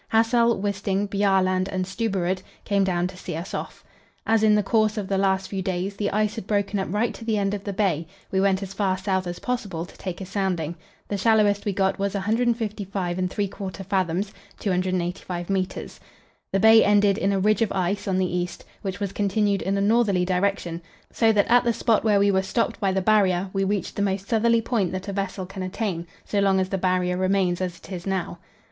[0.07, 3.83] Hassel, Wisting, Bjaaland, and Stubberud came down to see us off.
[4.25, 7.13] As in the course of the last few days the ice had broken up right
[7.13, 10.19] to the end of the bay, we went as far south as possible to take
[10.19, 10.73] a sounding;
[11.07, 15.99] the shallowest we got was 155 3/4 fathoms (285 metres).
[16.51, 19.77] The bay ended in a ridge of ice on the east, which was continued in
[19.77, 20.81] a northerly direction,
[21.13, 24.01] so that at the spot where we were stopped by the Barrier, we reached the
[24.01, 27.77] most southerly point that a vessel can attain, so long as the Barrier remains as
[27.77, 28.39] it is now.